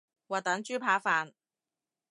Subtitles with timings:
[0.27, 1.33] 滑蛋豬扒飯